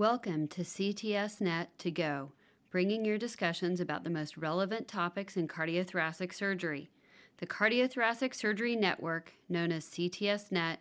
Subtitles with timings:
[0.00, 2.32] Welcome to CTS Net to Go,
[2.70, 6.88] bringing your discussions about the most relevant topics in cardiothoracic surgery.
[7.36, 10.80] The Cardiothoracic Surgery Network, known as CTS Net,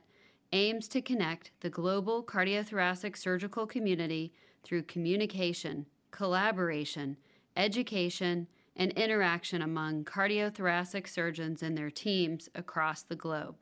[0.54, 4.32] aims to connect the global cardiothoracic surgical community
[4.64, 7.18] through communication, collaboration,
[7.58, 13.58] education, and interaction among cardiothoracic surgeons and their teams across the globe.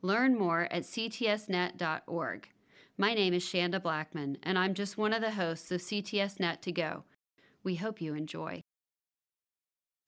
[0.00, 2.48] Learn more at ctsnet.org.
[2.96, 6.62] My name is Shanda Blackman, and I'm just one of the hosts of CTS Net
[6.62, 7.02] to Go.
[7.64, 8.60] We hope you enjoy.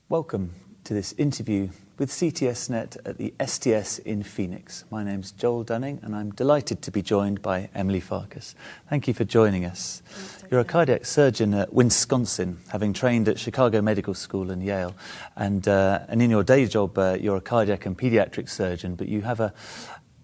[0.09, 0.55] Welcome
[0.85, 4.85] to this interview with CTSNet at the STS in Phoenix.
[4.89, 8.55] My name's Joel Dunning, and I'm delighted to be joined by Emily Farkas.
[8.89, 10.01] Thank you for joining us.
[10.49, 14.95] You're a cardiac surgeon at Wisconsin, having trained at Chicago Medical School and Yale.
[15.35, 19.09] And, uh, and in your day job, uh, you're a cardiac and pediatric surgeon, but
[19.09, 19.53] you have a,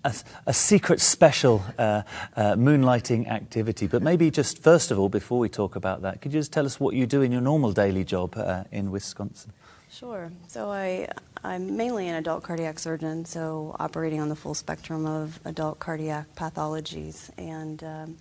[0.05, 0.15] a,
[0.47, 2.03] a, secret special uh,
[2.37, 3.87] uh, moonlighting activity.
[3.87, 6.67] But maybe just first of all, before we talk about that, could you just tell
[6.67, 9.53] us what you do in your normal daily job uh, in Wisconsin?
[9.91, 10.33] Sure.
[10.49, 11.09] So I,
[11.45, 16.35] I'm mainly an adult cardiac surgeon, so operating on the full spectrum of adult cardiac
[16.35, 18.17] pathologies and um,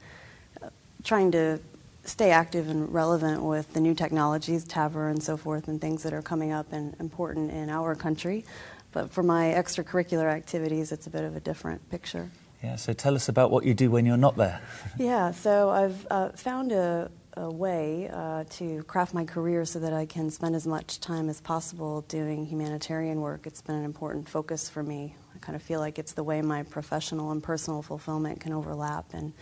[1.03, 1.59] trying to
[2.03, 6.13] stay active and relevant with the new technologies, TAVR and so forth, and things that
[6.13, 8.43] are coming up and important in our country.
[8.91, 12.31] But for my extracurricular activities, it's a bit of a different picture.
[12.63, 14.61] Yeah, so tell us about what you do when you're not there.
[14.97, 19.93] yeah, so I've uh, found a, a way uh, to craft my career so that
[19.93, 23.47] I can spend as much time as possible doing humanitarian work.
[23.47, 25.15] It's been an important focus for me.
[25.33, 29.13] I kind of feel like it's the way my professional and personal fulfillment can overlap.
[29.13, 29.33] And,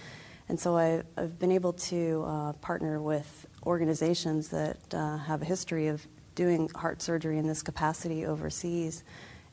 [0.47, 5.45] and so I, have been able to uh, partner with organizations that uh, have a
[5.45, 9.03] history of doing heart surgery in this capacity overseas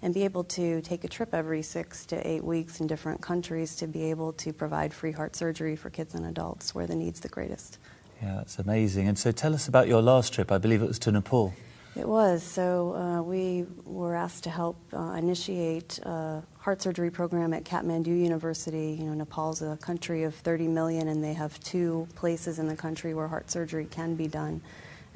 [0.06, 3.74] and be able to take a trip every six to eight weeks in different countries
[3.74, 7.18] to be able to provide free heart surgery for kids and adults where the need's
[7.18, 7.78] the greatest.
[8.22, 9.08] Yeah, that's amazing.
[9.08, 10.52] And so tell us about your last trip.
[10.52, 11.54] I believe it was to Nepal.
[11.96, 12.44] It was.
[12.44, 18.06] So uh, we were asked to help uh, initiate a heart surgery program at Kathmandu
[18.06, 18.96] University.
[19.00, 22.76] You know, Nepal's a country of 30 million, and they have two places in the
[22.76, 24.62] country where heart surgery can be done.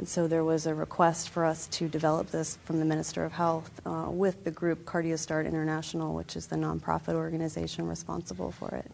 [0.00, 3.32] And so there was a request for us to develop this from the Minister of
[3.32, 8.90] Health uh, with the group CardioStart International, which is the nonprofit organization responsible for it.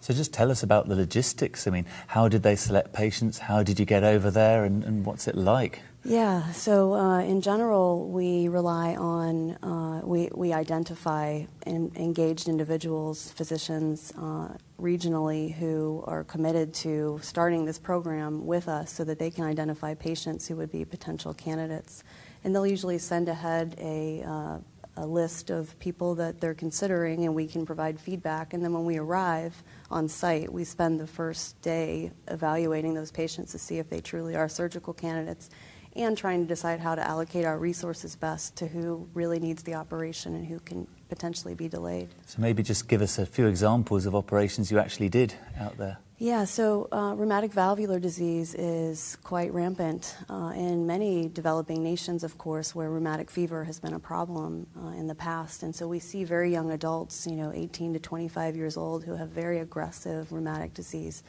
[0.00, 1.68] So just tell us about the logistics.
[1.68, 3.38] I mean, how did they select patients?
[3.38, 4.64] How did you get over there?
[4.64, 5.82] And, and what's it like?
[6.08, 13.30] Yeah, so uh, in general, we rely on, uh, we, we identify in, engaged individuals,
[13.32, 19.30] physicians uh, regionally who are committed to starting this program with us so that they
[19.30, 22.02] can identify patients who would be potential candidates.
[22.42, 24.58] And they'll usually send ahead a, uh,
[24.96, 28.54] a list of people that they're considering, and we can provide feedback.
[28.54, 33.52] And then when we arrive on site, we spend the first day evaluating those patients
[33.52, 35.50] to see if they truly are surgical candidates
[35.96, 39.74] and trying to decide how to allocate our resources best to who really needs the
[39.74, 42.08] operation and who can potentially be delayed.
[42.26, 45.98] So maybe just give us a few examples of operations you actually did out there.
[46.20, 52.36] Yeah, so uh, rheumatic valvular disease is quite rampant uh, in many developing nations, of
[52.36, 55.62] course, where rheumatic fever has been a problem uh, in the past.
[55.62, 59.14] And so we see very young adults, you know, 18 to 25 years old, who
[59.14, 61.22] have very aggressive rheumatic disease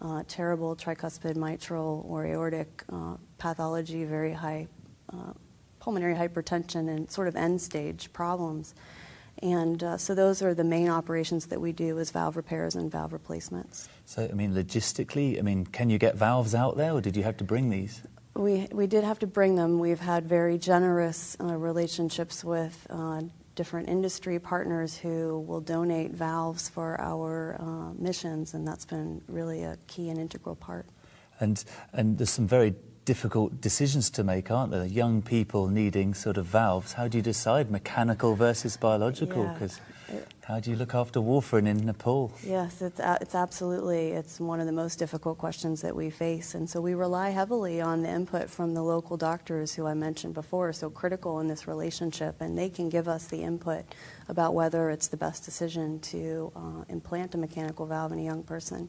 [0.00, 4.66] uh, terrible tricuspid mitral or aortic uh, pathology, very high
[5.12, 5.32] uh,
[5.80, 8.74] pulmonary hypertension, and sort of end stage problems.
[9.42, 12.90] And uh, so those are the main operations that we do is valve repairs and
[12.90, 13.88] valve replacements.
[14.04, 17.22] So, I mean, logistically, I mean, can you get valves out there or did you
[17.22, 18.02] have to bring these?
[18.34, 19.78] We, we did have to bring them.
[19.78, 23.22] We've had very generous uh, relationships with uh,
[23.58, 29.64] different industry partners who will donate valves for our uh, missions, and that's been really
[29.64, 30.86] a key and integral part.
[31.40, 34.86] And, and there's some very difficult decisions to make, aren't there?
[34.86, 36.92] Young people needing sort of valves.
[36.92, 39.42] How do you decide mechanical versus biological?
[39.52, 39.97] Because yeah.
[40.44, 42.32] How do you look after warfarin in Nepal?
[42.42, 46.54] Yes, it's, it's absolutely, it's one of the most difficult questions that we face.
[46.54, 50.34] And so we rely heavily on the input from the local doctors who I mentioned
[50.34, 52.40] before, so critical in this relationship.
[52.40, 53.84] And they can give us the input
[54.28, 58.42] about whether it's the best decision to uh, implant a mechanical valve in a young
[58.42, 58.88] person.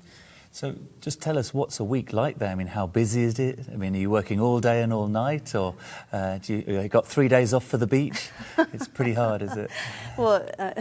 [0.51, 2.49] So just tell us what's a week like there.
[2.49, 3.59] I mean, how busy is it?
[3.71, 5.75] I mean, are you working all day and all night, or
[6.11, 8.29] uh, do you, you got three days off for the beach?
[8.73, 9.69] it's pretty hard, is it?
[10.17, 10.73] Well, uh,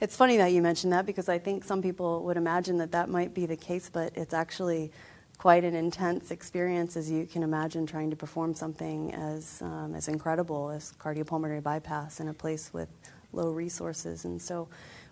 [0.00, 3.10] it's funny that you mentioned that because I think some people would imagine that that
[3.10, 4.90] might be the case, but it's actually
[5.36, 10.08] quite an intense experience, as you can imagine, trying to perform something as um, as
[10.08, 12.88] incredible as cardiopulmonary bypass in a place with
[13.32, 14.68] low resources, and so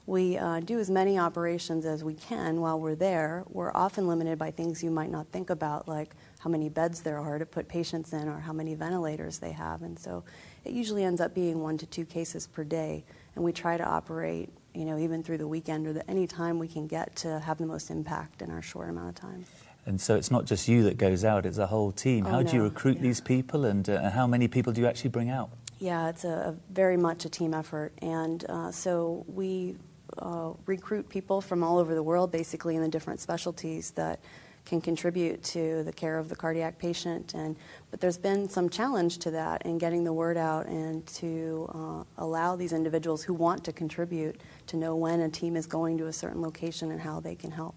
[0.06, 3.44] we uh, do as many operations as we can while we're there.
[3.48, 7.18] We're often limited by things you might not think about, like how many beds there
[7.18, 9.82] are to put patients in or how many ventilators they have.
[9.82, 10.24] And so
[10.64, 13.04] it usually ends up being one to two cases per day.
[13.36, 16.58] And we try to operate, you know, even through the weekend or the, any time
[16.58, 19.44] we can get to have the most impact in our short amount of time.
[19.86, 22.26] And so it's not just you that goes out, it's a whole team.
[22.26, 23.02] Oh, how do you recruit yeah.
[23.02, 25.50] these people and, uh, how many people do you actually bring out?
[25.78, 27.92] Yeah, it's a, a very much a team effort.
[28.02, 29.76] And uh, so we
[30.18, 34.20] uh, recruit people from all over the world, basically in the different specialties that
[34.64, 37.34] can contribute to the care of the cardiac patient.
[37.34, 37.56] And
[37.90, 42.22] but there's been some challenge to that in getting the word out and to uh,
[42.22, 46.06] allow these individuals who want to contribute to know when a team is going to
[46.06, 47.74] a certain location and how they can help.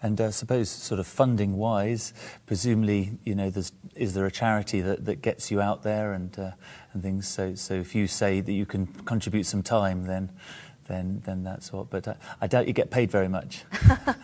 [0.00, 2.14] And I suppose, sort of funding wise,
[2.46, 3.52] presumably, you know,
[3.96, 6.52] is there a charity that, that gets you out there and, uh,
[6.92, 7.26] and things?
[7.26, 10.30] So, so if you say that you can contribute some time, then,
[10.88, 11.90] then, then that's what.
[11.90, 13.64] But uh, I doubt you get paid very much.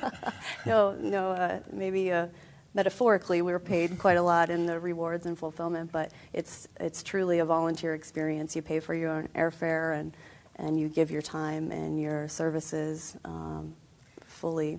[0.66, 2.26] no, no, uh, maybe uh,
[2.74, 7.38] metaphorically, we're paid quite a lot in the rewards and fulfillment, but it's, it's truly
[7.38, 8.56] a volunteer experience.
[8.56, 10.16] You pay for your own airfare and,
[10.56, 13.74] and you give your time and your services um,
[14.26, 14.78] fully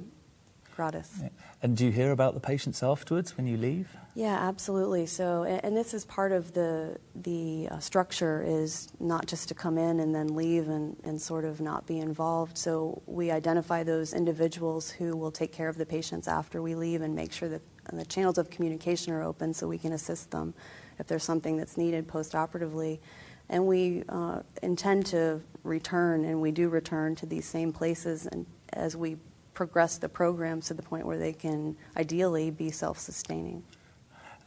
[1.61, 3.87] And do you hear about the patients afterwards when you leave?
[4.13, 5.05] Yeah, absolutely.
[5.07, 9.53] So, and, and this is part of the the uh, structure is not just to
[9.53, 12.57] come in and then leave and, and sort of not be involved.
[12.57, 17.01] So we identify those individuals who will take care of the patients after we leave
[17.01, 17.61] and make sure that
[17.91, 20.53] the channels of communication are open so we can assist them
[20.97, 23.01] if there's something that's needed post-operatively.
[23.49, 28.45] And we uh, intend to return, and we do return to these same places and
[28.73, 29.17] as we
[29.55, 33.63] progress the programs to the point where they can ideally be self-sustaining.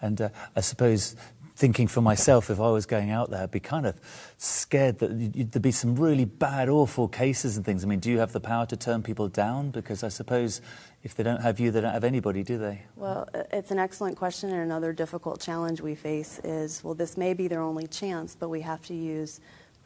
[0.01, 1.17] And uh, I suppose
[1.57, 3.97] thinking for myself, if I was going out there, I'd be kind of
[4.37, 5.09] scared that
[5.51, 7.83] there'd be some really bad, awful cases and things.
[7.83, 9.71] I mean, do you have the power to turn people down?
[9.71, 10.61] Because I suppose
[11.03, 12.83] if they don't have you, they don't have anybody, do they?
[12.95, 17.35] Well, it's an excellent question, and another difficult challenge we face is well, this may
[17.35, 19.41] be their only chance, but we have to use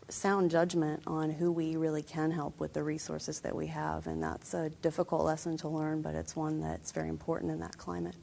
[0.09, 4.07] sound judgment on who we really can help with the resources that we have.
[4.07, 7.79] And that's a difficult lesson to learn, but it's one that's very important in that
[7.79, 8.17] climate.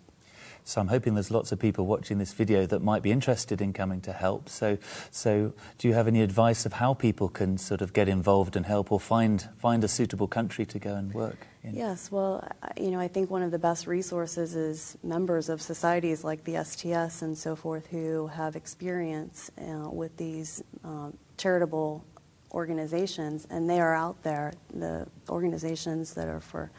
[0.63, 3.73] So I'm hoping there's lots of people watching this video that might be interested in
[3.73, 4.49] coming to help.
[4.49, 4.77] So,
[5.09, 8.65] so do you have any advice of how people can sort of get involved and
[8.65, 11.47] help, or find find a suitable country to go and work?
[11.63, 11.75] In?
[11.75, 12.47] Yes, well,
[12.77, 16.63] you know, I think one of the best resources is members of societies like the
[16.63, 22.05] STS and so forth who have experience uh, with these um, charitable
[22.51, 24.53] organizations, and they are out there.
[24.73, 26.69] The organizations that are for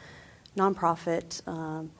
[0.55, 1.45] nonprofit.
[1.47, 1.91] Um,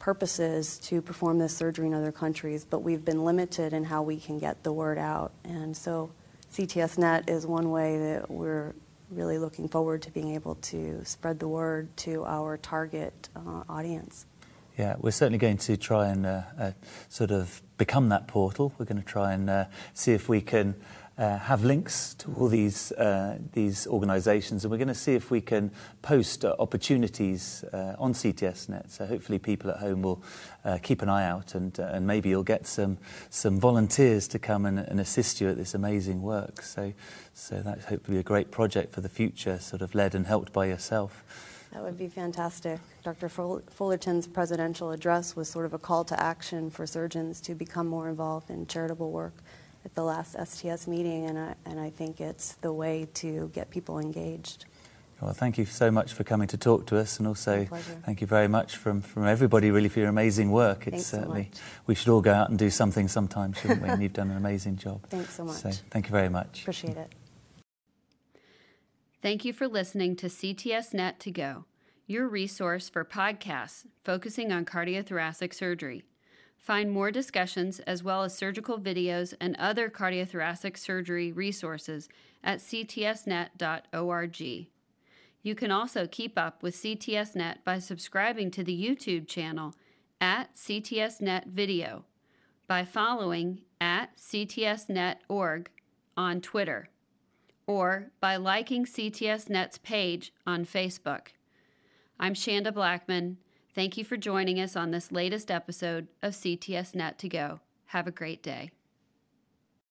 [0.00, 4.18] purposes to perform this surgery in other countries, but we've been limited in how we
[4.18, 5.30] can get the word out.
[5.44, 6.10] And so
[6.52, 8.74] CTSNet is one way that we're
[9.10, 14.26] really looking forward to being able to spread the word to our target uh, audience.
[14.78, 16.72] Yeah, we're certainly going to try and uh, uh,
[17.10, 18.72] sort of become that portal.
[18.78, 20.74] We're going to try and uh, see if we can
[21.20, 25.30] uh, have links to all these uh, these organisations, and we're going to see if
[25.30, 25.70] we can
[26.00, 28.90] post uh, opportunities uh, on CTSNet.
[28.90, 30.22] So hopefully, people at home will
[30.64, 32.96] uh, keep an eye out, and uh, and maybe you'll get some
[33.28, 36.62] some volunteers to come and, and assist you at this amazing work.
[36.62, 36.94] So
[37.34, 40.66] so that's hopefully a great project for the future, sort of led and helped by
[40.66, 41.22] yourself.
[41.72, 42.80] That would be fantastic.
[43.04, 43.28] Dr.
[43.28, 48.08] Fullerton's presidential address was sort of a call to action for surgeons to become more
[48.08, 49.34] involved in charitable work
[49.84, 53.70] at the last STS meeting, and I, and I think it's the way to get
[53.70, 54.66] people engaged.
[55.20, 57.66] Well, thank you so much for coming to talk to us, and also
[58.06, 60.86] thank you very much from, from everybody really for your amazing work.
[60.86, 63.88] It's Thanks certainly so we should all go out and do something sometime, shouldn't we?
[63.88, 65.06] and you've done an amazing job.
[65.10, 65.56] Thanks so much.
[65.56, 66.62] So thank you very much.
[66.62, 67.12] Appreciate it.
[69.20, 71.66] Thank you for listening to CTS Net to Go,
[72.06, 76.04] your resource for podcasts focusing on cardiothoracic surgery.
[76.60, 82.08] Find more discussions as well as surgical videos and other cardiothoracic surgery resources
[82.44, 84.40] at ctsnet.org.
[85.42, 89.74] You can also keep up with CTSNet by subscribing to the YouTube channel
[90.20, 92.04] at CTSNet Video,
[92.66, 95.70] by following at CTSNet.org
[96.14, 96.90] on Twitter,
[97.66, 101.28] or by liking CTSNet's page on Facebook.
[102.18, 103.38] I'm Shanda Blackman.
[103.74, 107.60] Thank you for joining us on this latest episode of CTS Net to Go.
[107.86, 108.72] Have a great day.